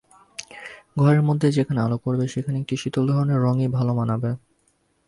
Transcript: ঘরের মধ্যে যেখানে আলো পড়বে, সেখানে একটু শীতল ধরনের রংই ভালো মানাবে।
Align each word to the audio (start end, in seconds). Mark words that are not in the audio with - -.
ঘরের 0.97 1.21
মধ্যে 1.21 1.47
যেখানে 1.51 1.79
আলো 1.81 1.97
পড়বে, 1.97 2.25
সেখানে 2.27 2.57
একটু 2.59 2.73
শীতল 2.77 3.03
ধরনের 3.07 3.39
রংই 3.41 3.67
ভালো 3.67 3.91
মানাবে। 3.93 4.31